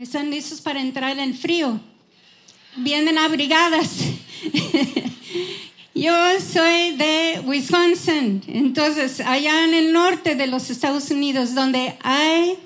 [0.00, 1.78] ¿Están listos para entrar en frío?
[2.76, 3.98] Vienen abrigadas.
[5.94, 12.56] Yo soy de Wisconsin, entonces allá en el norte de los Estados Unidos, donde hay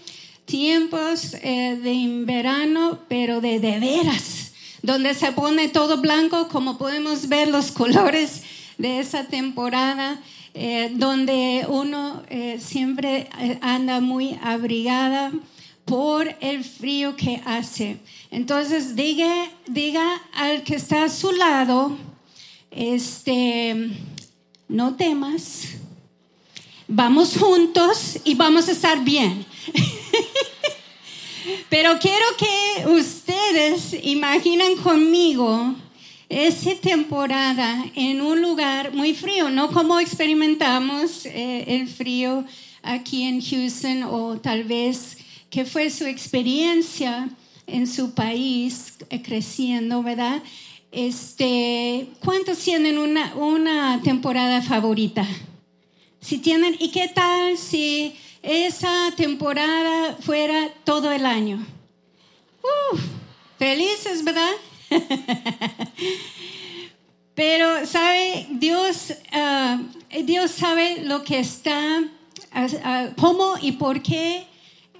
[0.44, 7.28] tiempos eh, de verano, pero de, de veras, donde se pone todo blanco, como podemos
[7.28, 8.44] ver los colores
[8.78, 10.20] de esa temporada,
[10.54, 13.28] eh, donde uno eh, siempre
[13.60, 15.32] anda muy abrigada
[15.84, 17.98] por el frío que hace.
[18.30, 21.96] Entonces diga, diga al que está a su lado,
[22.70, 23.90] este,
[24.68, 25.68] no temas,
[26.88, 29.44] vamos juntos y vamos a estar bien.
[31.68, 35.74] Pero quiero que ustedes imaginen conmigo
[36.30, 42.44] esa temporada en un lugar muy frío, no como experimentamos eh, el frío
[42.82, 45.18] aquí en Houston o tal vez
[45.54, 47.28] ¿Qué fue su experiencia
[47.68, 50.42] en su país eh, creciendo, verdad?
[50.90, 55.24] Este, ¿Cuántos tienen una, una temporada favorita?
[56.20, 61.64] Si tienen, ¿y qué tal si esa temporada fuera todo el año?
[63.56, 64.54] felices, ¿verdad?
[67.36, 69.80] Pero sabe, Dios, ah,
[70.24, 72.02] Dios sabe lo que está,
[72.50, 74.48] ah, ah, cómo y por qué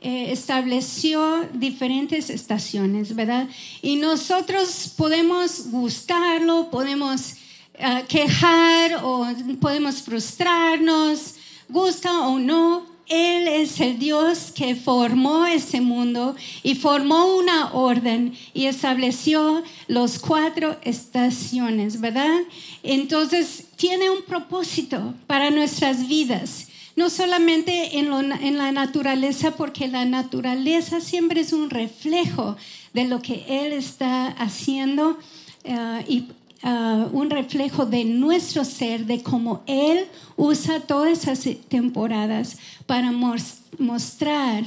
[0.07, 3.49] eh, estableció diferentes estaciones, ¿verdad?
[3.81, 7.37] Y nosotros podemos gustarlo, podemos
[7.73, 9.27] eh, quejar o
[9.59, 11.37] podemos frustrarnos,
[11.71, 12.85] gusta o no.
[13.07, 20.19] Él es el Dios que formó ese mundo y formó una orden y estableció los
[20.19, 22.41] cuatro estaciones, ¿verdad?
[22.83, 31.01] Entonces tiene un propósito para nuestras vidas no solamente en, la naturaleza, porque la naturaleza
[31.01, 32.57] siempre es un reflejo
[32.93, 35.19] de lo que Él está haciendo
[35.65, 36.29] eh, y
[36.63, 40.07] eh, un reflejo de nuestro ser, de cómo Él
[40.37, 44.65] usa todas esas temporadas para mostrar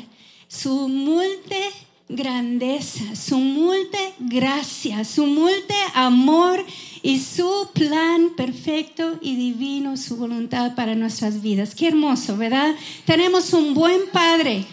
[0.47, 1.61] su multe
[2.09, 6.65] grandeza, su multe gracia, su multe amor
[7.01, 11.75] y su plan perfecto y divino, su voluntad para nuestras vidas.
[11.75, 12.75] Qué hermoso, ¿verdad?
[13.05, 14.65] Tenemos un buen Padre,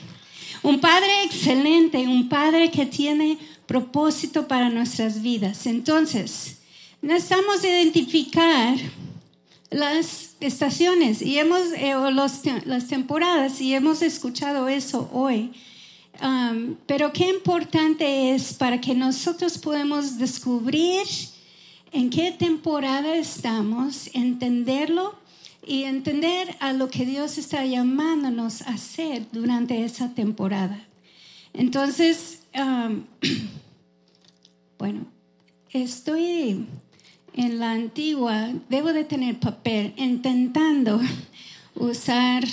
[0.63, 5.67] un Padre excelente, un Padre que tiene propósito para nuestras vidas.
[5.67, 6.59] Entonces,
[7.03, 8.77] necesitamos identificar
[9.71, 11.95] las estaciones y hemos, eh,
[12.65, 15.53] las temporadas y hemos escuchado eso hoy.
[16.23, 21.07] Um, pero qué importante es para que nosotros podamos descubrir
[21.93, 25.17] en qué temporada estamos, entenderlo
[25.67, 30.87] y entender a lo que Dios está llamándonos a hacer durante esa temporada.
[31.53, 33.05] Entonces, um,
[34.79, 35.07] bueno,
[35.71, 36.67] estoy
[37.35, 41.01] en la antigua, debo de tener papel, intentando
[41.75, 42.45] usar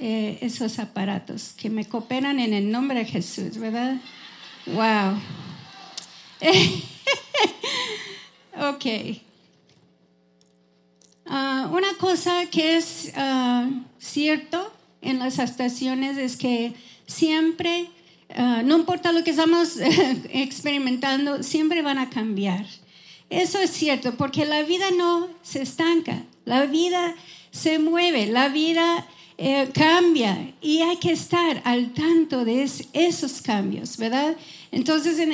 [0.00, 3.96] eh, esos aparatos que me cooperan en el nombre de Jesús, ¿verdad?
[4.66, 5.20] Wow.
[8.60, 8.84] Ok.
[11.24, 16.74] Ah, una cosa que es uh, cierto en las estaciones es que
[17.06, 17.88] siempre,
[18.34, 19.78] ah, no importa lo que estamos
[20.30, 22.66] experimentando, siempre van a cambiar.
[23.30, 27.14] Eso es cierto, porque la vida no se estanca, la vida
[27.52, 29.06] se mueve, la vida
[29.42, 32.62] eh, cambia y hay que estar al tanto de
[32.92, 34.36] esos cambios, ¿verdad?
[34.70, 35.32] Entonces, en,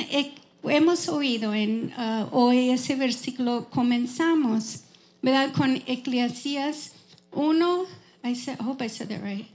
[0.63, 4.83] hemos oído en uh, hoy ese versículo, comenzamos,
[5.21, 5.51] ¿verdad?
[5.51, 6.93] Con Eclesiastes
[7.33, 7.85] 1,
[8.23, 9.45] I, said, I hope I said that right,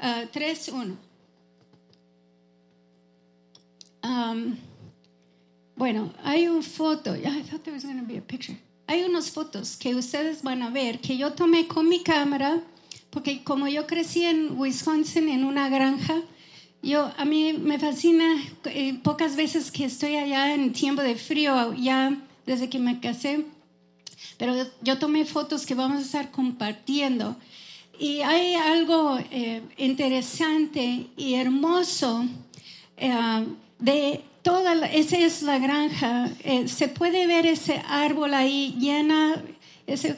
[0.00, 0.98] uh, 3, 1.
[4.02, 4.58] Um,
[5.76, 8.56] bueno, hay una foto, I thought there was going to be a picture.
[8.88, 12.60] Hay unas fotos que ustedes van a ver que yo tomé con mi cámara,
[13.12, 16.22] porque como yo crecí en Wisconsin en una granja,
[16.82, 21.74] yo, a mí me fascina, eh, pocas veces que estoy allá en tiempo de frío,
[21.74, 23.44] ya desde que me casé,
[24.38, 27.36] pero yo tomé fotos que vamos a estar compartiendo.
[28.00, 32.24] Y hay algo eh, interesante y hermoso
[32.96, 33.46] eh,
[33.78, 36.30] de toda, esa es la granja,
[36.66, 39.40] se puede ver ese árbol ahí llena,
[39.86, 40.16] ese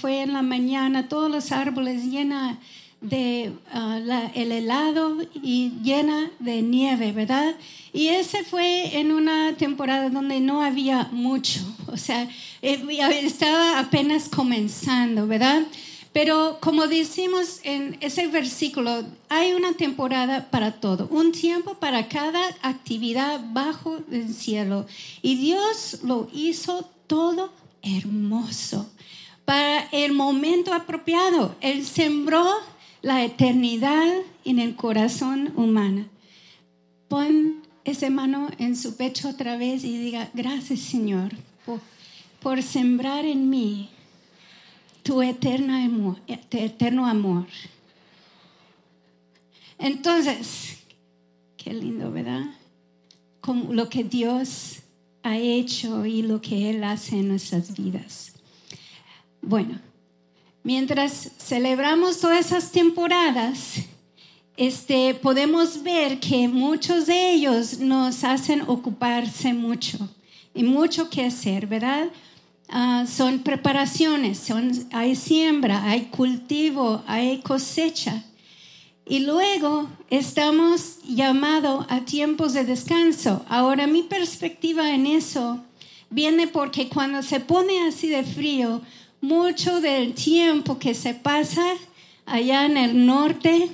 [0.00, 2.58] fue en la mañana, todos los árboles llena
[3.04, 7.54] de ah, el helado y llena de nieve, ¿verdad?
[7.92, 12.28] Y ese fue en una temporada donde no había mucho, o sea,
[12.62, 12.82] eh,
[13.22, 15.62] estaba apenas comenzando, ¿verdad?
[16.14, 22.40] Pero como decimos en ese versículo, hay una temporada para todo, un tiempo para cada
[22.62, 24.86] actividad bajo el cielo.
[25.22, 27.52] Y Dios lo hizo todo
[27.82, 28.88] hermoso
[29.44, 31.54] para el momento apropiado.
[31.60, 32.44] Él sembró
[33.02, 34.08] la eternidad
[34.44, 36.06] en el corazón humano.
[37.08, 41.32] Pon esa mano en su pecho otra vez y diga, gracias Señor
[42.42, 43.88] por, sembrar en mí
[45.02, 47.46] tu eterno amor, eterno amor.
[49.78, 50.78] Entonces,
[51.56, 52.44] qué lindo, ¿verdad?
[53.40, 54.80] Como lo que Dios
[55.22, 58.34] ha hecho y lo que Él hace en nuestras vidas.
[59.46, 59.78] Bueno,
[60.62, 63.74] mientras celebramos todas esas temporadas,
[64.56, 69.98] este, podemos ver que muchos de ellos nos hacen ocuparse mucho
[70.54, 72.08] y mucho que hacer, ¿verdad?
[72.70, 78.24] Ah, son preparaciones, son, hay siembra, hay cultivo, hay cosecha.
[79.04, 83.44] Y luego estamos llamados a tiempos de descanso.
[83.50, 85.62] Ahora mi perspectiva en eso
[86.08, 88.80] viene porque cuando se pone así de frío,
[89.24, 91.64] mucho del tiempo que se pasa
[92.26, 93.68] allá en el norte,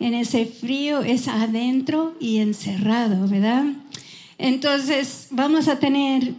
[0.00, 3.64] en ese frío, es adentro y encerrado, ¿verdad?
[4.38, 6.34] Entonces vamos a tener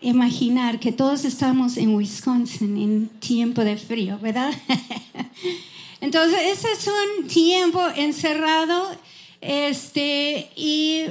[0.00, 4.52] imaginar que todos estamos en Wisconsin en tiempo de frío, ¿verdad?
[6.00, 8.88] Entonces, ese es un tiempo encerrado,
[9.42, 11.04] este, y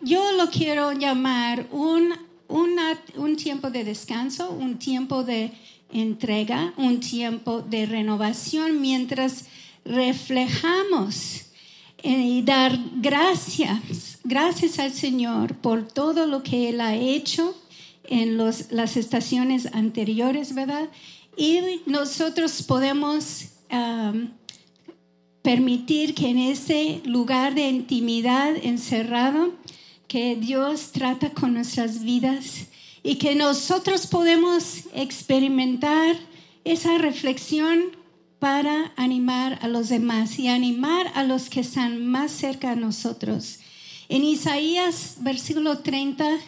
[0.00, 2.14] yo lo quiero llamar un,
[2.46, 5.50] un tiempo de descanso, un tiempo de
[5.92, 9.46] entrega, un tiempo de renovación mientras
[9.84, 11.46] reflejamos
[12.02, 17.56] eh, y dar gracias, gracias al Señor por todo lo que Él ha hecho
[18.04, 20.88] en los, las estaciones anteriores, ¿verdad?
[21.36, 23.46] Y nosotros podemos
[25.42, 29.52] permitir que en ese lugar de intimidad encerrado,
[30.06, 32.68] que Dios trata con nuestras vidas
[33.08, 36.14] y que nosotros podemos experimentar
[36.64, 37.96] esa reflexión
[38.38, 43.60] para animar a los demás y animar a los que están más cerca de nosotros.
[44.10, 46.38] En Isaías, versículo 30,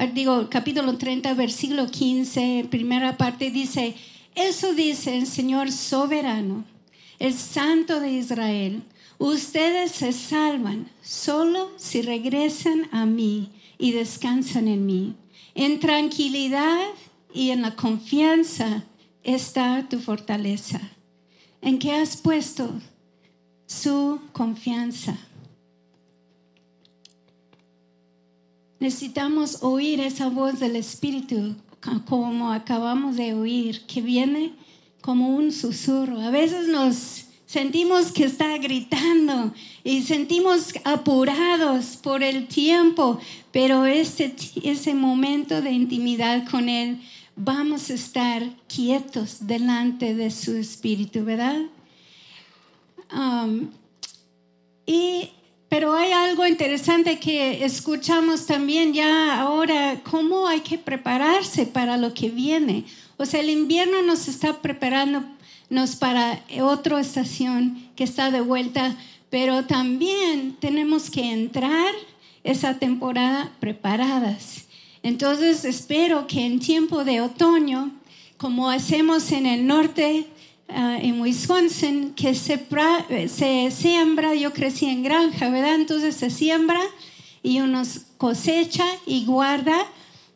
[0.00, 3.96] Ah, digo, capítulo 30, versículo 15, primera parte dice,
[4.36, 6.64] eso dice el Señor soberano,
[7.18, 8.84] el Santo de Israel.
[9.18, 15.16] Ustedes se salvan solo si regresan a mí y descansan en mí.
[15.60, 16.86] En tranquilidad
[17.34, 18.84] y en la confianza
[19.24, 20.80] está tu fortaleza.
[21.60, 22.70] ¿En qué has puesto
[23.66, 25.18] su confianza?
[28.78, 31.56] Necesitamos oír esa voz del Espíritu
[32.06, 34.54] como acabamos de oír, que viene
[35.00, 36.20] como un susurro.
[36.20, 43.18] A veces nos sentimos que está gritando y sentimos apurados por el tiempo,
[43.52, 47.00] pero ese, ese momento de intimidad con Él,
[47.36, 51.62] vamos a estar quietos delante de su Espíritu, ¿verdad?
[53.10, 53.70] Um,
[54.84, 55.30] y
[55.70, 62.12] pero hay algo interesante que escuchamos también ya ahora, cómo hay que prepararse para lo
[62.12, 62.84] que viene.
[63.18, 64.62] O sea, el invierno nos está
[65.68, 68.96] preparándonos para otra estación que está de vuelta,
[69.30, 71.92] pero también tenemos que entrar
[72.44, 74.66] esa temporada preparadas.
[75.02, 77.92] Entonces espero que en tiempo de otoño,
[78.36, 80.26] como hacemos en el norte
[80.70, 82.60] Ah, en Wisconsin que se,
[83.28, 85.76] se siembra, yo crecí en granja, ¿verdad?
[85.76, 86.80] Entonces se siembra
[87.42, 87.82] y uno
[88.18, 89.78] cosecha y guarda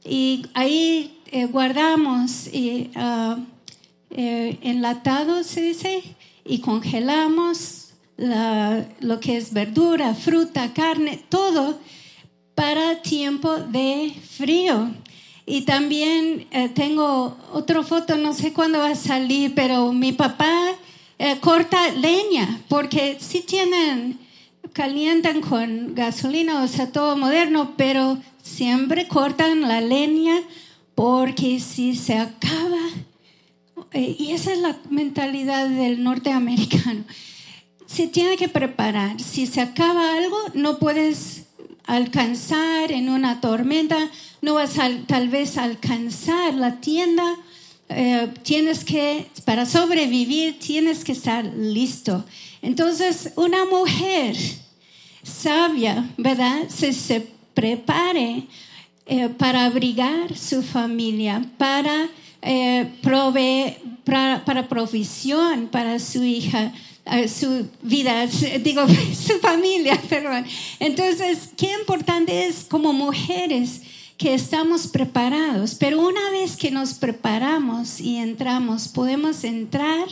[0.02, 3.44] y ahí eh, guardamos y, uh,
[4.16, 6.02] enlatados, se dice,
[6.44, 11.78] y congelamos lo que es verdura, fruta, carne, todo
[12.54, 14.90] para tiempo de frío.
[15.44, 20.52] Y también eh, tengo otra foto, no sé cuándo va a salir, pero mi papá
[21.18, 24.18] eh, corta leña, porque sí tienen,
[24.72, 30.40] calientan con gasolina, o sea, todo moderno, pero siempre cortan la leña
[30.94, 32.78] porque si se acaba,
[33.92, 37.04] eh, y esa es la mentalidad del norteamericano,
[37.86, 41.44] se tiene que preparar, si se acaba algo, no puedes
[41.84, 47.36] alcanzar en una tormenta, no vas a tal vez alcanzar la tienda.
[47.88, 52.24] Eh, tienes que, para sobrevivir, tienes que estar listo.
[52.62, 54.36] Entonces, una mujer
[55.22, 56.68] sabia, ¿verdad?
[56.68, 58.46] Se, se prepare
[59.06, 62.08] eh, para abrigar su familia, para
[62.42, 66.72] eh, provee para, para provisión para su hija
[67.28, 68.26] su vida,
[68.60, 68.82] digo,
[69.26, 70.44] su familia, perdón.
[70.78, 73.82] Entonces, qué importante es como mujeres
[74.16, 80.06] que estamos preparados, pero una vez que nos preparamos y entramos, podemos entrar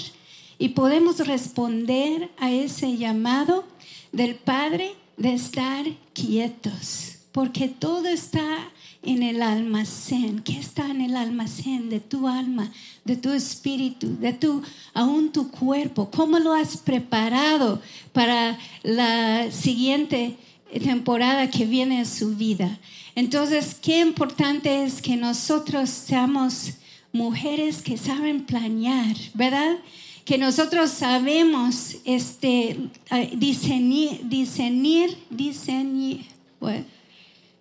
[0.58, 3.64] y podemos responder a ese llamado
[4.10, 8.70] del Padre de estar quietos, porque todo está
[9.02, 10.40] en el almacén.
[10.40, 12.71] ¿Qué está en el almacén de tu alma,
[13.04, 16.11] de tu espíritu, de tu, aún tu cuerpo?
[16.11, 17.80] ¿Cómo lo has preparado
[18.12, 20.37] para la siguiente
[20.83, 22.78] temporada que viene en su vida?
[23.14, 26.75] Entonces, qué importante es que nosotros seamos
[27.12, 29.76] mujeres que saben planear, ¿verdad?
[30.25, 32.76] Que nosotros sabemos este,
[33.37, 36.21] diseñar, diseñar, diseñar,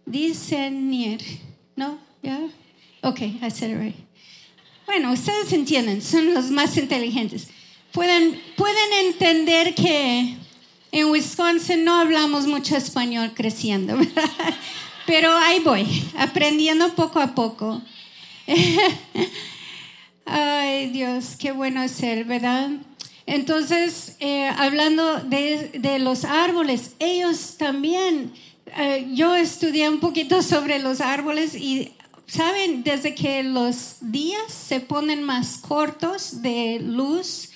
[0.10, 1.22] discernir,
[1.76, 2.00] ¿no?
[2.22, 2.40] ¿Ya?
[3.02, 3.96] Ok, I said it right.
[4.86, 7.48] Bueno, ustedes entienden, son los más inteligentes.
[7.92, 10.36] Pueden, pueden entender que
[10.92, 14.56] en Wisconsin no hablamos mucho español creciendo, ¿verdad?
[15.06, 15.86] Pero ahí voy,
[16.18, 17.82] aprendiendo poco a poco.
[20.26, 22.72] Ay, Dios, qué bueno es ser, ¿verdad?
[23.26, 28.34] Entonces, eh, hablando de, de los árboles, ellos también
[28.78, 31.94] eh, yo estudié un poquito sobre los árboles y,
[32.28, 32.84] ¿saben?
[32.84, 37.50] Desde que los días se ponen más cortos de luz,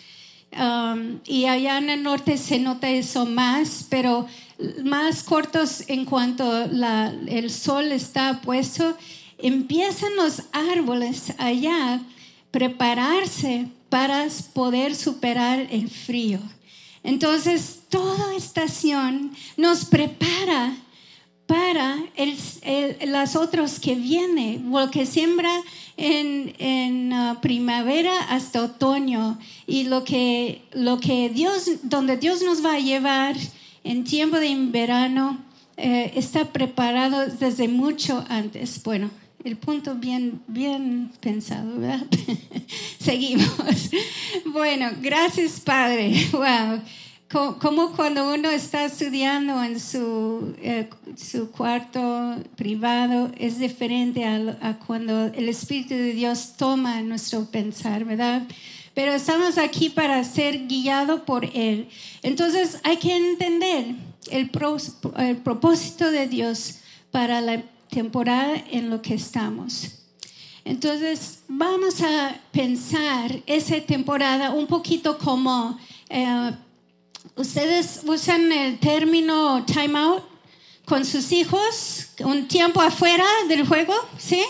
[0.52, 4.28] um, y allá en el norte se nota eso más, pero
[4.84, 8.98] más cortos en cuanto la, el sol está puesto,
[9.38, 12.02] empiezan los árboles allá
[12.52, 16.40] prepararse para poder superar el frío.
[17.04, 20.76] Entonces, toda estación nos prepara
[21.46, 21.98] para
[23.06, 25.52] las otras que vienen, lo que siembra
[25.98, 32.76] en, uh, primavera hasta otoño y lo que, lo que Dios, donde Dios nos va
[32.76, 33.36] a llevar
[33.84, 35.44] en tiempo de verano,
[35.76, 38.82] eh, está preparado desde mucho antes.
[38.84, 39.10] Bueno,
[39.44, 42.06] el punto bien, bien pensado, ¿verdad?
[43.00, 43.90] Seguimos.
[44.46, 46.14] Bueno, gracias Padre.
[46.32, 46.82] Wow
[47.34, 50.88] como cuando uno está estudiando en su, eh,
[51.18, 58.44] su cuarto privado es diferente a, cuando el Espíritu de Dios toma nuestro pensar, ¿verdad?
[58.94, 61.90] Pero estamos aquí para ser guiados por Él.
[62.22, 63.96] Entonces hay que entender
[64.30, 64.52] el,
[65.18, 66.76] el propósito de Dios
[67.10, 70.04] para la temporada en lo que estamos.
[70.66, 75.80] Entonces vamos a pensar esa temporada un poquito como...
[76.10, 76.52] Eh,
[77.36, 80.24] ¿Ustedes usan el término time out
[80.86, 82.08] con sus hijos?
[82.20, 83.94] ¿Un tiempo afuera del juego?
[84.18, 84.44] ¿Sí?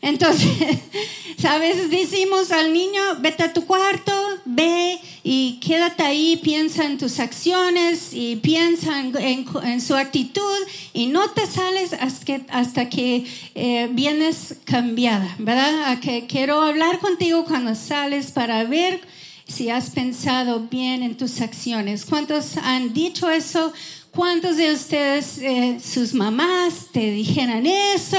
[0.00, 0.78] Entonces,
[1.44, 4.12] a veces decimos al niño, vete a tu cuarto,
[4.44, 10.58] ve y quédate ahí, piensa en tus acciones y piensa en, su actitud
[10.92, 15.98] y no te sales hasta que, hasta que eh, vienes cambiada, ¿verdad?
[16.00, 19.00] que quiero hablar contigo cuando sales para ver
[19.48, 22.04] si has pensado bien en tus acciones.
[22.04, 23.72] ¿Cuántos han dicho eso?
[24.10, 28.18] ¿Cuántos de ustedes, eh, sus mamás, te dijeran eso?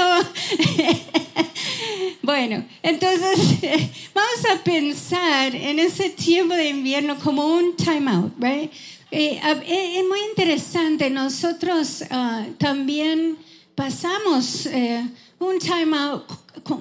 [2.22, 3.58] bueno, entonces
[4.14, 8.72] vamos a pensar en ese tiempo de invierno como un time out, right?
[9.12, 13.36] Eh, eh, es muy interesante, nosotros ah, también
[13.74, 14.68] pasamos
[15.38, 16.24] un time out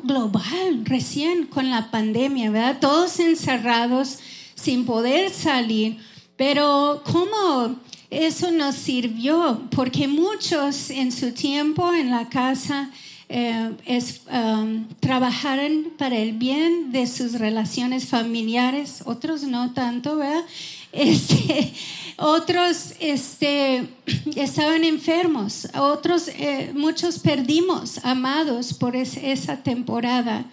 [0.03, 2.79] global recién con la pandemia, ¿verdad?
[2.79, 4.19] Todos encerrados
[4.59, 5.97] sin poder salir.
[6.35, 7.75] Pero ¿cómo
[8.09, 9.61] eso nos sirvió?
[9.71, 12.89] Porque muchos en su tiempo en la casa
[13.31, 20.43] eh, es, um, trabajaron para el bien de sus relaciones familiares, otros no tanto, ¿verdad?
[20.91, 21.71] Este,
[22.17, 23.87] otros este,
[24.35, 30.45] estaban enfermos, otros, eh, muchos perdimos amados por esa temporada.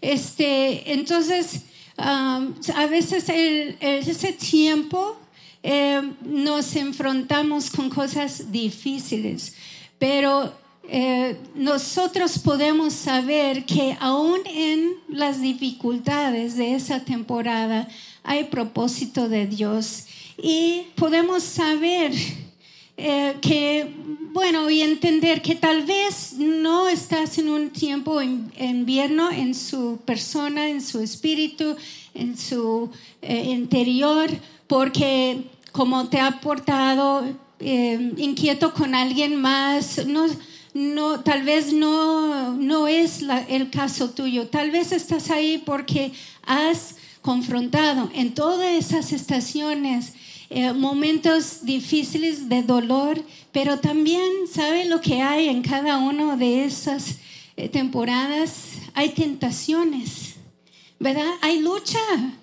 [0.00, 1.65] Este, entonces,
[1.98, 5.16] a veces ese tiempo
[5.62, 9.54] em, nos enfrentamos con cosas difíciles,
[9.98, 10.52] pero
[10.88, 17.88] eh, nosotros podemos saber que aún en las dificultades de esa temporada
[18.22, 20.06] hay propósito de Dios
[20.40, 22.12] y podemos saber
[22.96, 23.94] eh, que,
[24.32, 29.98] bueno, y entender que tal vez no estás en un tiempo en invierno en su
[30.04, 31.76] persona, en su espíritu,
[32.14, 32.90] en su
[33.22, 34.28] eh, interior,
[34.66, 37.24] porque como te ha portado
[37.60, 40.26] eh, inquieto con alguien más, no,
[40.74, 44.48] no, tal vez no, no es la- el caso tuyo.
[44.48, 46.12] Tal vez estás ahí porque
[46.46, 50.12] has confrontado en todas esas estaciones
[50.50, 53.22] eh, momentos difíciles de dolor,
[53.52, 57.18] pero también sabe lo que hay en cada una de esas
[57.56, 58.72] eh, temporadas.
[58.94, 60.36] Hay tentaciones.
[60.98, 61.34] ¿verdad?
[61.42, 61.98] Hay lucha.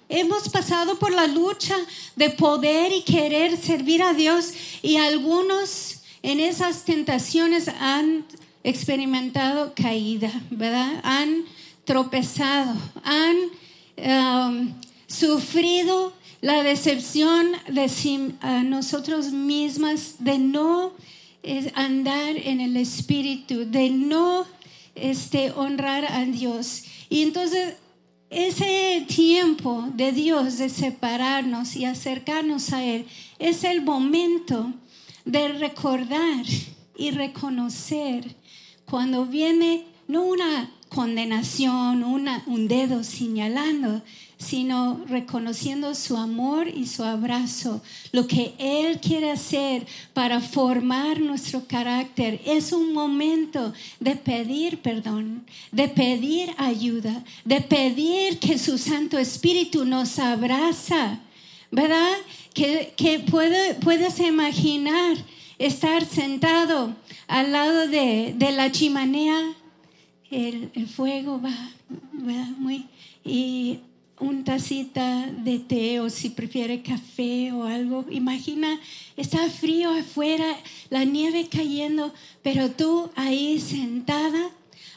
[0.10, 1.76] Hemos pasado por la lucha
[2.16, 8.26] de poder y querer servir a Dios y algunos en esas tentaciones han
[8.64, 11.02] experimentado caída, ¿verdad?
[11.04, 11.46] Han
[11.84, 13.36] tropezado, han
[13.98, 14.74] um,
[15.08, 17.90] sufrido la decepción de
[18.42, 20.92] a nosotros mismas de no
[21.42, 24.46] eh, andar en el espíritu, de no
[24.94, 26.84] este, honrar a Dios.
[27.10, 27.76] Y entonces
[28.30, 33.06] ese tiempo de Dios de separarnos y acercarnos a Él
[33.40, 34.74] es el momento
[35.24, 36.46] de recordar
[36.98, 38.36] y reconocer
[38.84, 44.02] cuando viene no una condenación, una, un dedo señalando,
[44.44, 47.82] sino reconociendo su amor y su abrazo,
[48.12, 52.42] lo que Él quiere hacer para formar nuestro carácter.
[52.46, 59.86] Es un momento de pedir perdón, de pedir ayuda, de pedir que su Santo Espíritu
[59.86, 61.20] nos abraza,
[61.72, 62.12] ¿verdad?
[62.54, 65.18] Que, que puede- puedes imaginar
[65.58, 66.96] estar sentado
[67.28, 69.54] al lado de, de la chimenea
[70.30, 71.56] el, el fuego va,
[72.12, 72.50] ¿verdad?
[72.58, 72.86] Muy,
[73.24, 73.80] y
[74.24, 78.06] un tacita de té o si prefiere café o algo.
[78.10, 78.80] Imagina,
[79.18, 80.58] está frío afuera,
[80.90, 84.50] la nieve cayendo, pero tú ahí sentada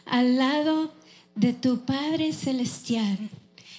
[0.04, 0.94] al lado
[1.34, 3.18] de tu Padre Celestial.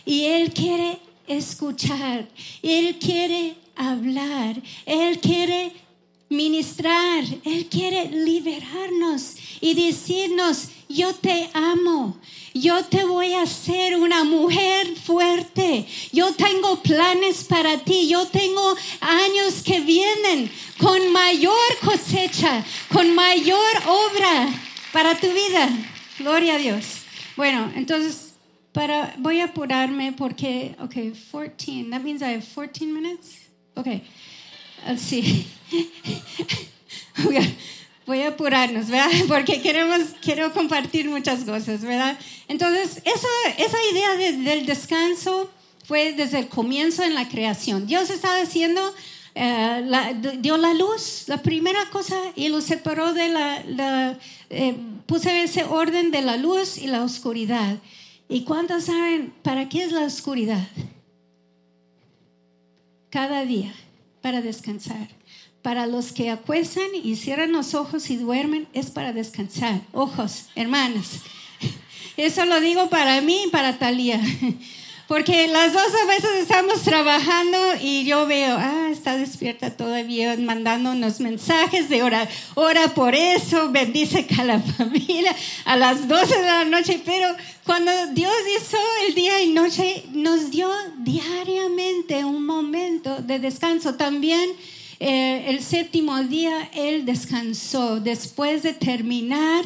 [0.06, 2.28] Y Él quiere escuchar,
[2.62, 5.72] Él quiere hablar, Él quiere
[6.30, 12.18] ministrar, Él quiere liberarnos y decirnos, yo te amo,
[12.62, 18.76] yo te voy a hacer una mujer fuerte, yo tengo planes para ti, yo tengo
[19.02, 24.50] años que vienen con mayor cosecha, con mayor obra
[24.92, 25.70] para tu vida.
[26.20, 26.86] Gloria a Dios.
[27.36, 28.34] Bueno, entonces
[28.72, 33.50] para, voy a apurarme porque, ok, 14, that means I have 14 minutes.
[33.76, 33.88] Ok,
[34.86, 35.48] let's see.
[38.08, 39.12] Voy a apurarnos, ¿verdad?
[39.28, 42.18] Porque queremos, quiero compartir muchas cosas, ¿verdad?
[42.48, 45.52] Entonces, esa, esa idea de- del descanso
[45.86, 47.86] fue desde el comienzo en la creación.
[47.86, 48.82] Dios estaba haciendo,
[49.36, 54.18] eh, la- dio la luz, la primera cosa, y lo separó de la, la
[54.50, 57.78] eh, puso ese orden de la luz y la oscuridad.
[58.30, 60.66] ¿Y cuántos saben para qué es la oscuridad?
[63.10, 63.74] Cada día,
[64.22, 65.08] para descansar.
[65.68, 69.82] Para los que acuestan y cierran los ojos y duermen, es para descansar.
[69.92, 71.20] Ojos, hermanas.
[72.16, 74.22] Eso lo digo para mí y para Talía.
[75.10, 81.20] Porque las dos a veces estamos trabajando y yo veo, ah, está despierta todavía, mandándonos
[81.20, 86.64] mensajes de ora, ora por eso, bendice a la familia a las 12 de la
[86.64, 87.02] noche.
[87.04, 87.28] Pero
[87.66, 93.96] cuando Dios hizo el día y noche, nos dio diariamente un momento de descanso.
[93.96, 94.50] También
[95.00, 99.66] eh, el séptimo día Él descansó después de terminar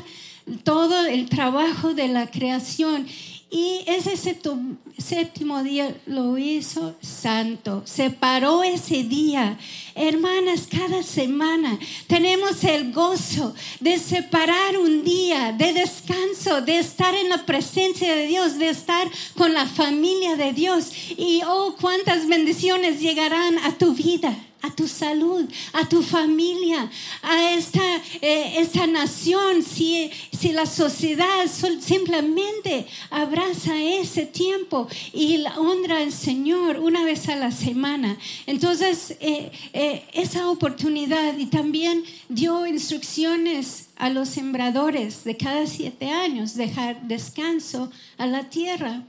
[0.64, 3.08] todo el trabajo de la creación.
[3.54, 9.58] Y ese séptimo, séptimo día lo hizo santo, separó ese día.
[9.94, 17.28] Hermanas, cada semana tenemos el gozo de separar un día de descanso, de estar en
[17.28, 20.92] la presencia de Dios, de estar con la familia de Dios.
[21.18, 26.90] Y oh, cuántas bendiciones llegarán a tu vida a tu salud, a tu familia,
[27.22, 27.82] a esta,
[28.22, 31.46] eh, esta nación, si, si la sociedad
[31.80, 38.18] simplemente abraza ese tiempo y honra al Señor una vez a la semana.
[38.46, 46.10] Entonces, eh, eh, esa oportunidad y también dio instrucciones a los sembradores de cada siete
[46.10, 49.04] años, dejar descanso a la tierra.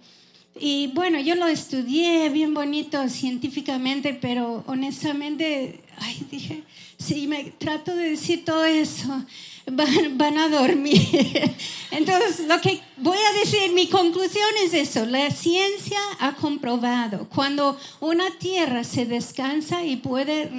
[0.59, 6.65] Y bueno, yo lo estudié bien bonito científicamente, pero honestamente, ay, dije,
[6.99, 9.25] si me trato de decir todo eso,
[9.67, 11.01] van, van a dormir.
[11.91, 17.79] Entonces, lo que voy a decir, mi conclusión es eso, la ciencia ha comprobado, cuando
[18.01, 20.51] una tierra se descansa y puede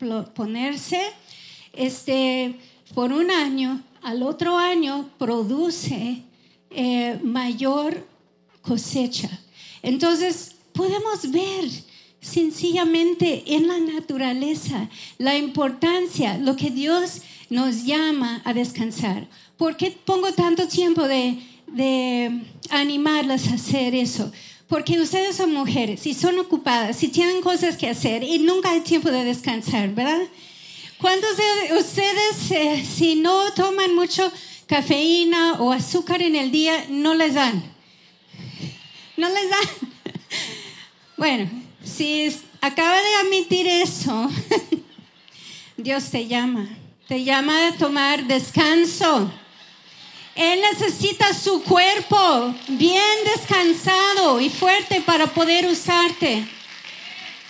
[0.00, 1.00] reponerse,
[1.74, 2.58] este,
[2.94, 6.22] por un año, al otro año produce
[6.70, 8.06] eh, mayor
[8.66, 9.30] cosecha.
[9.82, 11.70] Entonces, podemos ver
[12.20, 19.28] sencillamente en la naturaleza la importancia, lo que Dios nos llama a descansar.
[19.56, 24.32] ¿Por qué pongo tanto tiempo de, de animarlas a hacer eso?
[24.66, 28.80] Porque ustedes son mujeres y son ocupadas y tienen cosas que hacer y nunca hay
[28.80, 30.22] tiempo de descansar, ¿verdad?
[30.98, 34.32] ¿Cuántos de ustedes, eh, si no toman mucho
[34.66, 37.73] cafeína o azúcar en el día, no les dan?
[39.16, 39.68] ¿No les dan?
[41.16, 41.48] Bueno,
[41.84, 44.28] si acaba de admitir eso,
[45.76, 46.68] Dios te llama,
[47.06, 49.30] te llama a tomar descanso.
[50.34, 53.02] Él necesita su cuerpo bien
[53.36, 56.44] descansado y fuerte para poder usarte.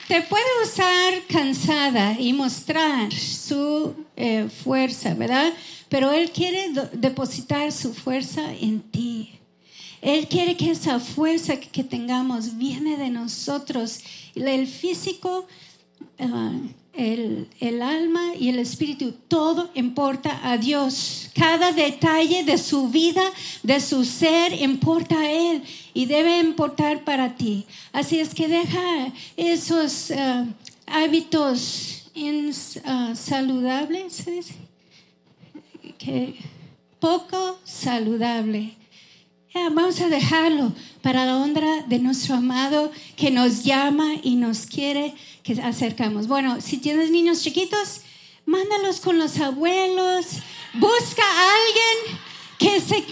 [0.08, 5.54] Te puede usar cansada y mostrar su eh, fuerza, ¿verdad?
[5.88, 9.40] Pero Él quiere depositar su fuerza en ti.
[10.04, 14.00] Él quiere que esa fuerza que tengamos viene de nosotros.
[14.34, 15.46] El físico,
[16.18, 16.52] ah,
[16.92, 17.48] el,
[17.80, 21.30] alma y el espíritu, todo importa a Dios.
[21.34, 23.22] Cada detalle de su vida,
[23.62, 25.62] de su ser, importa a Él
[25.94, 27.64] y debe importar para ti.
[27.90, 30.44] Así es que deja esos ah,
[30.86, 34.22] hábitos insaludables,
[35.96, 36.34] que
[37.00, 38.83] poco saludable
[39.54, 45.14] vamos a dejarlo para la honra de nuestro amado que nos llama y nos quiere
[45.42, 46.26] que acercamos.
[46.26, 48.00] Bueno, si tienes niños chiquitos,
[48.46, 50.26] mándalos con los abuelos,
[50.74, 52.18] busca a alguien
[52.58, 53.04] que se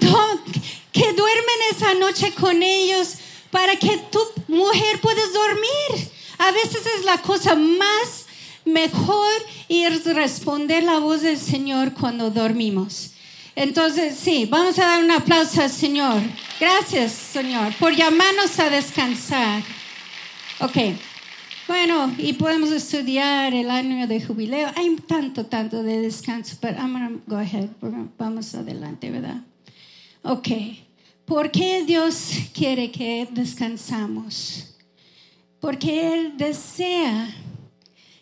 [0.92, 3.14] que duermen esa noche con ellos
[3.50, 6.10] para que tu mujer puedas dormir.
[6.38, 8.26] A veces es la cosa más
[8.64, 9.30] mejor
[9.68, 13.11] y responder la voz del Señor cuando dormimos.
[13.54, 16.22] Entonces, sí, vamos a dar un aplauso al Señor.
[16.58, 19.62] Gracias, Señor, por llamarnos a descansar.
[20.60, 20.76] Ok.
[21.68, 24.70] Bueno, y podemos estudiar el año de jubileo.
[24.74, 28.08] Hay tanto, tanto de descanso, pero I'm gonna go.
[28.18, 29.42] Vamos adelante, ¿verdad?
[30.22, 30.48] Ok.
[31.24, 34.76] ¿Por qué Dios quiere que descansamos?
[35.60, 37.28] Porque Él desea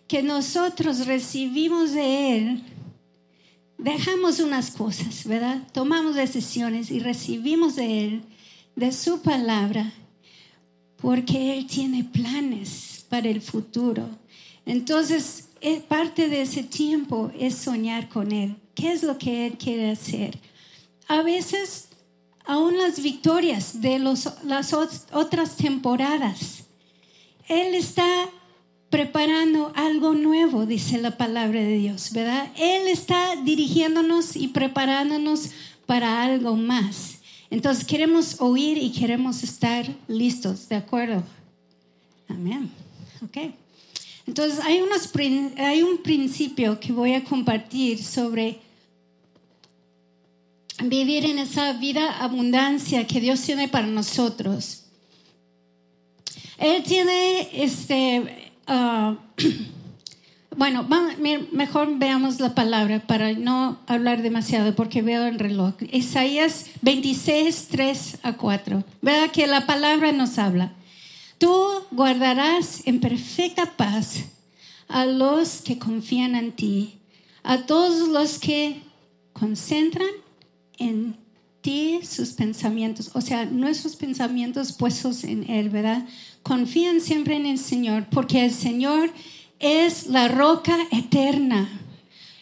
[0.07, 2.65] que nosotros recibimos de Él
[3.83, 5.63] dejamos unas cosas, ¿verdad?
[5.73, 8.23] Tomamos decisiones y recibimos de Él,
[8.77, 9.93] de su palabra,
[10.97, 14.09] porque Él tiene planes para el futuro.
[14.67, 18.57] Entonces, eh, parte de ese tiempo es soñar con Él.
[18.75, 20.39] ¿Qué es lo que Él quiere hacer?
[21.09, 21.89] A veces,
[22.45, 24.73] aún las victorias de las
[25.13, 26.65] otras temporadas,
[27.49, 28.29] Él está
[28.91, 32.51] preparando algo nuevo, dice la palabra de Dios, ¿verdad?
[32.57, 35.51] Él está dirigiéndonos y preparándonos
[35.87, 37.21] para algo más.
[37.51, 41.23] Entonces queremos oír y queremos estar listos, ¿de acuerdo?
[42.29, 42.71] Amén.
[43.25, 43.53] Ok.
[44.27, 45.11] Entonces hay, unos,
[45.57, 48.61] hay un principio que voy a compartir sobre
[50.83, 54.85] vivir en esa vida abundancia que Dios tiene para nosotros.
[56.59, 58.40] Él tiene este
[58.73, 59.17] Ah,
[60.57, 60.87] bueno,
[61.51, 65.75] mejor veamos la palabra para no hablar demasiado porque veo el reloj.
[65.91, 68.85] Isaías 26, 3 a 4.
[69.03, 70.73] Vea que la palabra nos habla.
[71.39, 71.53] Tú
[71.91, 74.27] guardarás en perfecta paz
[74.87, 77.01] a los que confían en ti,
[77.43, 78.83] a todos los que
[79.33, 80.07] concentran
[80.79, 81.30] en ti
[82.03, 86.07] sus pensamientos, o sea, nuestros pensamientos puestos en Él, ¿verdad?
[86.43, 89.13] confíen siempre en el Señor, porque el Señor
[89.59, 91.69] es la roca eterna.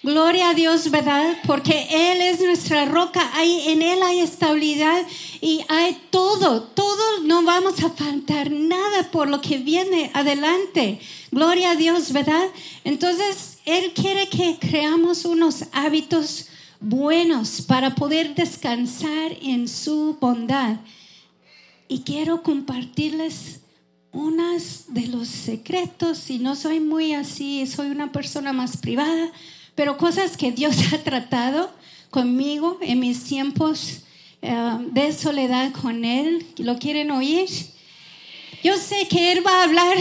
[0.03, 1.37] Gloria a Dios, ¿verdad?
[1.47, 5.05] Porque Él es nuestra roca, hay, en Él hay estabilidad
[5.41, 11.01] y hay todo, todo, no vamos a faltar nada por lo que viene adelante.
[11.33, 12.47] Gloria a Dios, ¿verdad?
[12.85, 16.47] Entonces, Él quiere que creamos unos hábitos
[16.81, 20.77] buenos para poder descansar en su bondad.
[21.89, 23.61] Y quiero compartirles
[24.13, 29.31] unas de los secretos, y no soy muy así, soy una persona más privada,
[29.75, 31.71] pero cosas que Dios ha tratado
[32.11, 34.01] conmigo en mis tiempos
[34.43, 36.47] eh, de soledad con Él.
[36.59, 37.49] ¿Lo quieren oír?
[38.63, 39.97] Yo sé que Él va a hablar,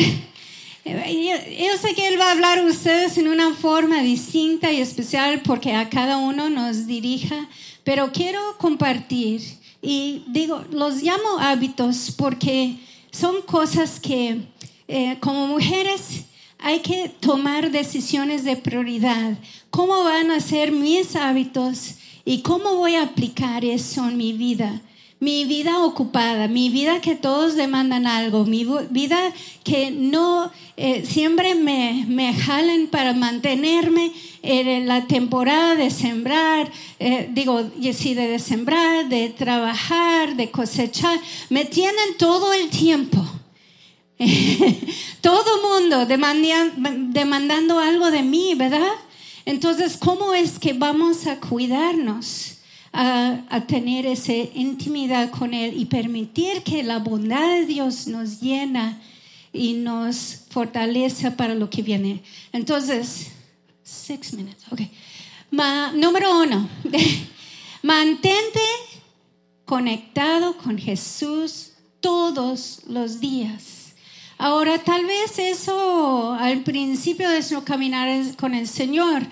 [0.87, 5.41] yo sé que Él va a hablar a ustedes en una forma distinta y especial
[5.43, 7.47] porque a cada uno nos dirija,
[7.83, 9.41] pero quiero compartir
[9.81, 12.77] y digo, los llamo hábitos porque
[13.11, 14.41] son cosas que
[14.87, 16.25] eh, como mujeres
[16.59, 19.37] hay que tomar decisiones de prioridad.
[19.69, 21.95] ¿Cómo van a ser mis hábitos
[22.25, 24.81] y cómo voy a aplicar eso en mi vida?
[25.19, 29.17] Mi vida ocupada, mi vida que todos demandan algo, mi vida
[29.63, 34.11] que no eh, siempre me, me jalen para mantenerme
[34.43, 41.65] en la temporada de sembrar, eh, digo, sí, de sembrar, de trabajar, de cosechar, me
[41.65, 43.25] tienen todo el tiempo.
[45.21, 48.93] todo mundo demandando algo de mí, ¿verdad?
[49.45, 52.56] Entonces, ¿cómo es que vamos a cuidarnos?
[52.99, 58.99] A, tener esa intimidad con Él y permitir que la bondad de Dios nos llena
[59.53, 62.23] y nos fortalece para lo que viene.
[62.51, 63.27] Entonces,
[63.83, 64.81] six minutes, ok.
[65.93, 66.67] número uno,
[67.83, 68.61] mantente
[69.65, 73.93] conectado con Jesús todos los días.
[74.39, 79.23] Ahora, tal vez eso al principio de nuestro caminar con el Señor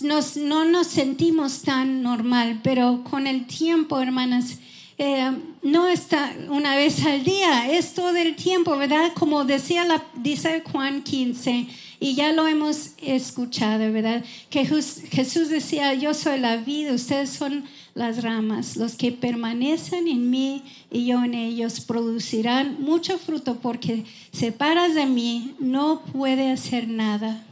[0.00, 4.58] no nos sentimos tan normal, pero con el tiempo, hermanas,
[4.98, 5.30] eh,
[5.62, 9.12] no está una vez al día, es todo el tiempo, ¿verdad?
[9.14, 11.66] Como decía la, dice Juan 15,
[12.00, 14.24] y ya lo hemos escuchado, ¿verdad?
[14.50, 20.30] Que Jesús decía, yo soy la vida, ustedes son las ramas, los que permanecen en
[20.30, 26.88] mí y yo en ellos producirán mucho fruto porque separas de mí no puede hacer
[26.88, 27.42] nada.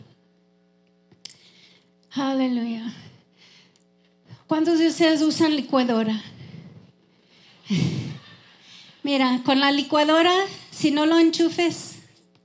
[2.17, 2.93] Aleluya.
[4.47, 6.23] ¿Cuántos de ustedes usan licuadora?
[9.03, 10.33] Mira, con la licuadora,
[10.71, 11.97] si no lo enchufes,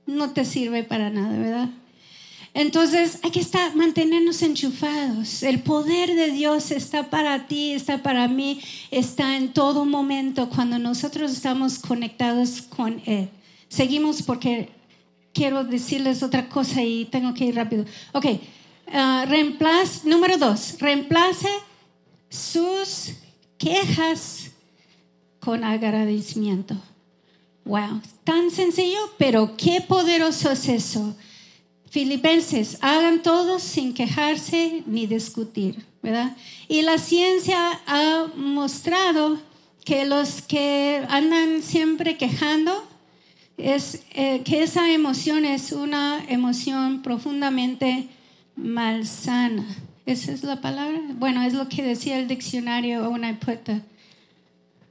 [0.06, 1.68] no te sirve para nada, ¿verdad?
[2.52, 5.44] Entonces hay que estar, mantenernos enchufados.
[5.44, 10.80] El poder de Dios está para ti, está para mí, está en todo momento cuando
[10.80, 13.28] nosotros estamos conectados con Él.
[13.68, 14.70] Seguimos porque
[15.32, 17.84] quiero decirles otra cosa y tengo que ir rápido.
[18.12, 18.26] Ok,
[18.92, 21.48] Ah, reemplace, número dos, reemplace
[22.28, 23.12] sus
[23.56, 24.50] quejas
[25.38, 26.74] con agradecimiento.
[27.64, 31.14] Wow, tan sencillo, pero qué poderoso es eso.
[31.88, 36.36] Filipenses, hagan todo sin quejarse ni discutir, ¿verdad?
[36.68, 39.40] Y la ciencia ha mostrado
[39.84, 42.84] que los que andan siempre quejando,
[43.56, 48.08] es eh, que esa emoción es una emoción profundamente
[48.56, 49.66] malsana.
[50.06, 51.00] ¿Esa es la palabra?
[51.14, 53.82] Bueno, es lo que decía el diccionario o una puerta.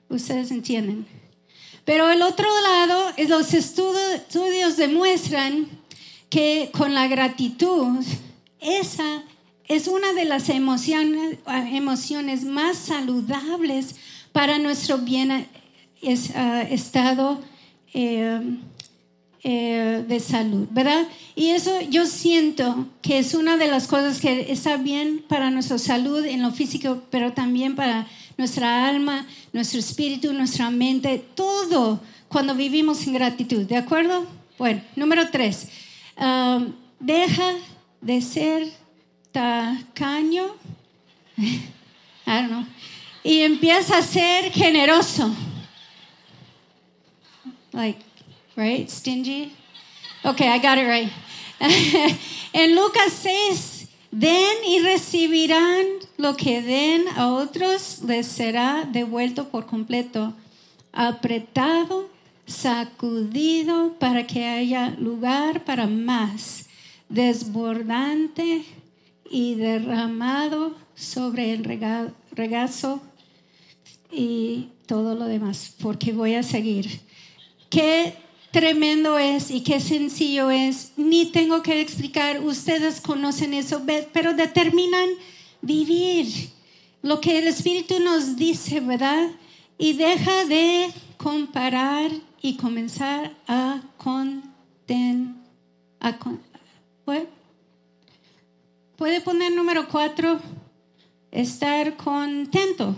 [0.09, 1.05] Ustedes entienden.
[1.85, 5.67] Pero el otro lado, los estudios demuestran
[6.29, 8.05] que con la gratitud,
[8.59, 9.23] esa
[9.67, 11.39] es una de las emociones,
[11.71, 13.95] emociones más saludables
[14.31, 17.41] para nuestro bien ah, estado
[17.93, 18.39] eh,
[19.41, 21.07] eh, de salud, ¿verdad?
[21.33, 25.77] Y eso yo siento que es una de las cosas que está bien para nuestra
[25.77, 28.05] salud en lo físico, pero también para
[28.37, 34.27] nuestra alma, nuestro espíritu, nuestra mente, todo cuando vivimos en gratitud, ¿de acuerdo?
[34.57, 35.69] Bueno, número tres,
[36.17, 37.53] um, deja
[38.01, 38.67] de ser
[39.31, 40.47] tacaño,
[41.37, 41.61] I
[42.25, 42.65] don't know,
[43.23, 45.33] y empieza a ser generoso.
[48.59, 48.89] Right?
[48.89, 49.53] Stingy.
[50.25, 51.09] Okay, I got it right.
[52.53, 55.85] en Lucas 6, den y recibirán
[56.17, 60.33] lo que den a otros, les será devuelto por completo,
[60.91, 62.09] apretado,
[62.45, 66.65] sacudido para que haya lugar para más,
[67.07, 68.63] desbordante
[69.29, 73.01] y derramado sobre el regazo
[74.11, 76.99] y todo lo demás, porque voy a seguir.
[77.69, 78.15] ¿Qué
[78.51, 80.93] tremendo es y qué sencillo es.
[80.97, 83.81] Ni tengo que explicar, ustedes conocen eso,
[84.13, 85.09] pero determinan
[85.61, 86.49] vivir
[87.01, 89.29] lo que el Espíritu nos dice, ¿verdad?
[89.77, 95.37] Y deja de comparar y comenzar a conten.
[98.95, 100.39] Puede poner número cuatro,
[101.31, 102.95] estar contento.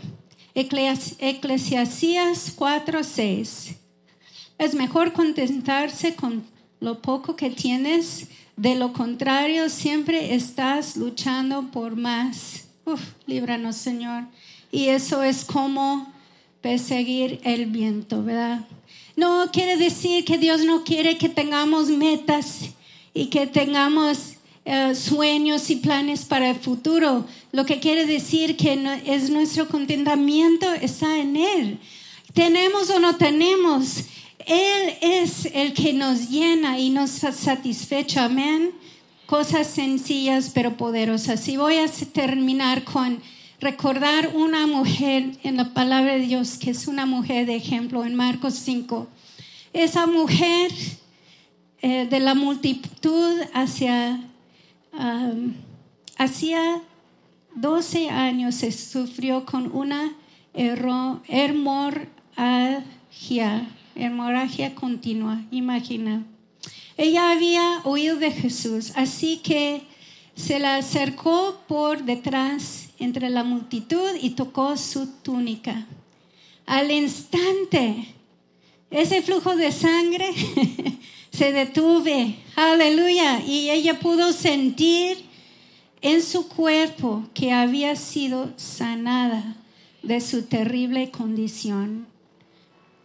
[0.53, 3.75] Eclesiasías 4, 6.
[4.61, 6.43] Es mejor contentarse con
[6.79, 12.65] lo poco que tienes, de lo contrario siempre estás luchando por más.
[12.85, 14.25] Uf, líbranos Señor.
[14.71, 16.13] Y eso es como
[16.61, 18.67] perseguir el viento, ¿verdad?
[19.15, 22.59] No quiere decir que Dios no quiere que tengamos metas
[23.15, 24.33] y que tengamos
[24.65, 27.25] eh, sueños y planes para el futuro.
[27.51, 31.79] Lo que quiere decir que es nuestro contentamiento está en Él.
[32.35, 34.05] Tenemos o no tenemos,
[34.47, 38.25] él es el que nos llena y nos satisfecha.
[38.25, 38.71] Amén.
[39.25, 41.47] Cosas sencillas pero poderosas.
[41.47, 43.21] Y voy a terminar con
[43.59, 48.15] recordar una mujer en la palabra de Dios que es una mujer de ejemplo en
[48.15, 49.07] Marcos 5.
[49.71, 50.71] Esa mujer
[51.81, 54.19] eh, de la multitud hacia,
[56.17, 56.81] hacía
[57.55, 60.13] 12 años se sufrió con una
[60.53, 62.07] hemorragia,
[63.95, 66.25] hemorragia continua, imagina.
[66.97, 69.83] Ella había oído de Jesús, así que
[70.35, 75.87] se la acercó por detrás entre la multitud y tocó su túnica.
[76.65, 78.13] Al instante,
[78.89, 80.29] ese flujo de sangre
[81.31, 85.17] se detuvo, aleluya, y ella pudo sentir
[86.01, 89.55] en su cuerpo que había sido sanada
[90.03, 92.10] de su terrible condición.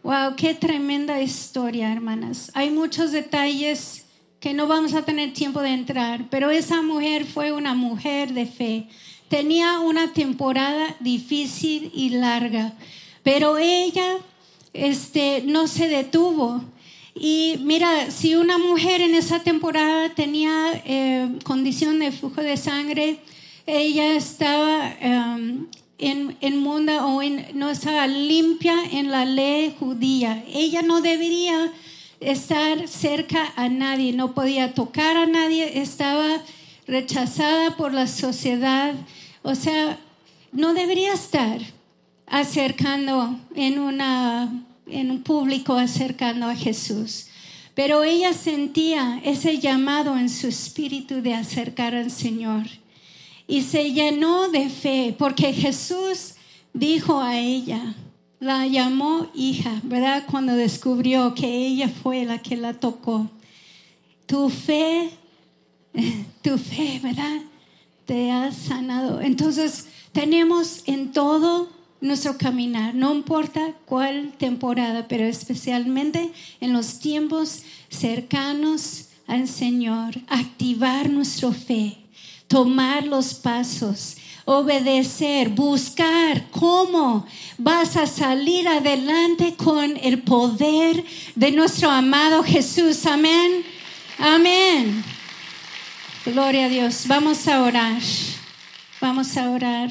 [0.07, 2.53] Wow, qué tremenda historia, hermanas.
[2.55, 4.05] Hay muchos detalles
[4.39, 8.47] que no vamos a tener tiempo de entrar, pero esa mujer fue una mujer de
[8.47, 8.87] fe.
[9.29, 12.75] Tenía una temporada difícil y larga,
[13.25, 14.19] pero ella
[14.73, 16.63] este, no se detuvo.
[17.13, 23.19] Y mira, si una mujer en esa temporada tenía eh, condición de flujo de sangre,
[23.67, 25.67] ella estaba em,
[25.99, 27.23] en, en mundo o
[27.55, 30.45] no estaba limpia en la ley judía.
[30.49, 31.73] Ella no debería
[32.21, 36.43] estar cerca a nadie, no podía tocar a nadie, estaba
[36.87, 38.95] rechazada por la sociedad.
[39.43, 39.99] O sea,
[40.53, 41.61] no debería estar
[42.27, 47.29] acercando en, una, en un público, acercando a Jesús.
[47.75, 52.65] Pero ella sentía ese llamado en su espíritu de acercar al Señor.
[53.47, 56.35] Y se llenó de fe porque Jesús
[56.73, 57.95] dijo a ella,
[58.41, 60.25] la llamó hija, ¿verdad?
[60.31, 63.31] Cuando descubrió que ella fue la que la tocó.
[64.27, 65.11] Tu fe,
[66.43, 67.41] tu fe, ¿verdad?
[68.05, 69.21] Te ha sanado.
[69.21, 76.31] Entonces, tenemos en todo nuestro caminar, no importa cuál temporada, pero especialmente
[76.61, 81.99] en los tiempos cercanos al Señor, activar nuestra fe,
[82.49, 87.27] tomar los pasos obedecer, buscar cómo
[87.59, 91.05] vas a salir adelante con el poder
[91.35, 93.05] de nuestro amado Jesús.
[93.07, 93.65] Amén.
[94.19, 95.05] Amén.
[96.25, 97.05] Gloria a Dios.
[97.09, 98.01] Vamos a orar.
[99.01, 99.91] Vamos a orar.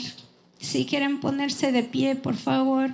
[0.57, 2.91] Si quieren ponerse de pie, por favor.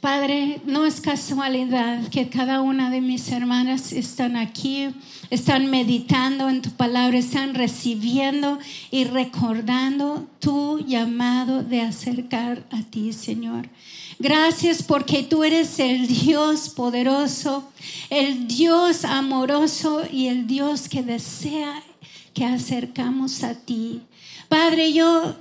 [0.00, 4.88] Padre, no es casualidad que cada una de mis hermanas están aquí,
[5.28, 8.58] están meditando en tu palabra, están recibiendo
[8.90, 13.68] y recordando tu llamado de acercar a ti, Señor.
[14.18, 17.70] Gracias porque tú eres el Dios poderoso,
[18.08, 21.82] el Dios amoroso y el Dios que desea
[22.32, 24.00] que acercamos a ti.
[24.48, 25.36] Padre, yo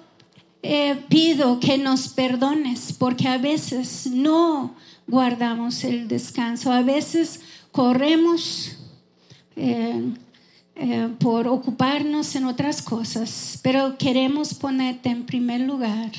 [0.62, 4.76] eh, pido que nos perdones porque a veces no
[5.08, 7.42] guardamos el descanso, a veces
[7.72, 8.74] corremos
[9.56, 10.14] eh,
[10.76, 16.12] eh, por ocuparnos en otras cosas, pero queremos ponerte en primer lugar.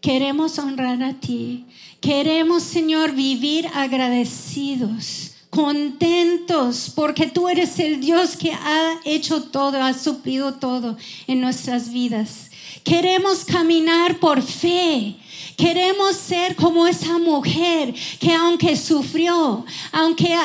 [0.00, 1.64] Queremos honrar a ti.
[2.00, 9.94] Queremos, Señor, vivir agradecidos contentos porque tú eres el Dios que ha hecho todo, ha
[9.94, 10.96] suplido todo
[11.26, 12.50] en nuestras vidas.
[12.84, 15.16] Queremos caminar por fe.
[15.56, 20.36] Queremos ser como esa mujer que aunque sufrió, aunque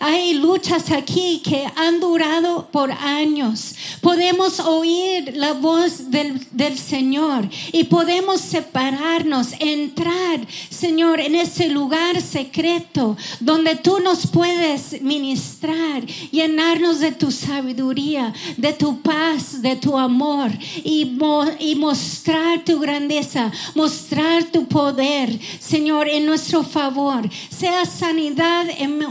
[0.00, 6.40] hay luchas aquí que han durado por años, podemos oír la voz del,
[6.76, 16.04] Señor y podemos separarnos, entrar, Señor, en ese lugar secreto donde tú nos puedes ministrar,
[16.30, 20.50] llenarnos de tu sabiduría, de tu paz, de tu amor
[20.82, 21.16] y,
[21.60, 27.28] y mostrar tu grandeza, mostrar tu poder, Señor, en nuestro favor.
[27.50, 28.66] Sea sanidad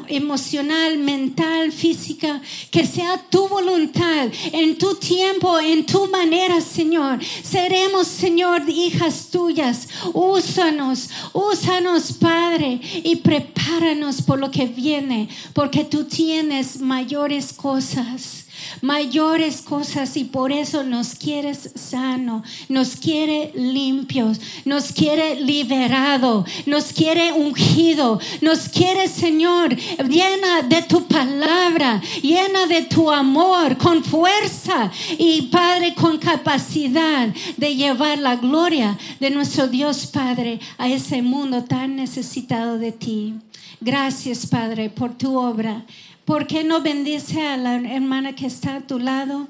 [0.08, 7.20] emocional, mental, física, que sea tu voluntad, en tu tiempo, en tu manera, Señor.
[7.44, 9.88] Seremos, Señor, hijas tuyas.
[10.14, 18.41] Úsanos, úsanos, Padre, y prepáranos por lo que viene, porque tú tienes mayores cosas
[18.82, 26.94] mayores cosas y por eso nos quieres sano, nos quiere limpios, nos quiere liberado, nos
[26.94, 34.92] quiere ungido, nos quiere Señor llena de tu palabra, llena de tu amor, con fuerza
[35.18, 37.28] y Padre con capacidad
[37.58, 43.36] de llevar la gloria de nuestro Dios Padre a ese mundo tan necesitado de ti.
[43.80, 45.86] Gracias Padre por tu obra.
[46.26, 49.48] ¿Por qué no bendice a la hermana que está a tu lado?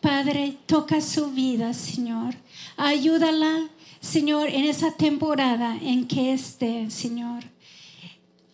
[0.00, 2.34] Padre, toca su vida, Señor.
[2.76, 3.68] Ayúdala,
[4.00, 7.44] Señor, en esa temporada en que esté, Señor.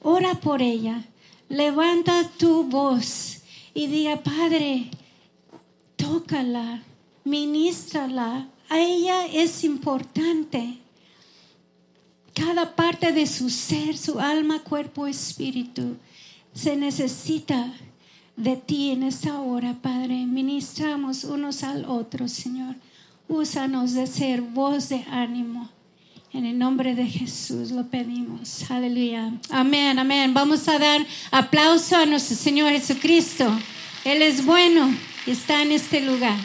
[0.03, 1.05] Ora por ella.
[1.49, 3.43] Levanta tu voz
[3.75, 4.91] y diga, Padre,
[5.97, 6.83] tócala,
[7.25, 8.49] Ministrala.
[8.68, 10.79] A ella es importante.
[12.35, 15.97] Cada parte de su ser, su alma, cuerpo, espíritu,
[16.55, 17.72] se necesita
[18.36, 20.26] de ti en esta hora, Padre.
[20.26, 22.76] Ministramos unos al otro, Señor.
[23.28, 25.68] Úsanos de ser voz de ánimo.
[26.32, 28.70] En el nombre de Jesús lo pedimos.
[28.70, 29.32] Aleluya.
[29.51, 30.32] Amén, amén.
[30.32, 33.51] Vamos a dar aplauso a nuestro Señor Jesucristo.
[34.05, 34.94] Él es bueno
[35.26, 36.38] y está en este lugar.